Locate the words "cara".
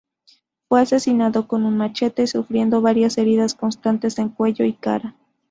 4.73-5.15